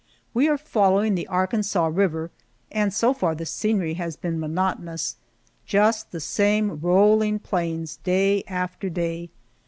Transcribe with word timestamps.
We 0.33 0.49
are 0.49 0.57
following 0.57 1.13
the 1.13 1.27
Arkansas 1.27 1.85
River, 1.85 2.31
and 2.71 2.91
so 2.91 3.13
far 3.13 3.35
the 3.35 3.45
scenery 3.45 3.93
has 3.93 4.15
been 4.17 4.39
monotonous 4.39 5.17
just 5.63 6.09
the 6.11 6.19
same 6.19 6.79
rolling 6.79 7.37
plains 7.37 7.97
day 7.97 8.43
after 8.47 8.89
day. 8.89 9.29